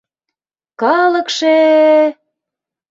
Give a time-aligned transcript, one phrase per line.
[0.81, 2.05] Калыкше-е!..